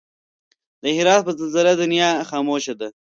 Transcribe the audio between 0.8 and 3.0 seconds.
د هرات په زلزله دنيا خاموش ده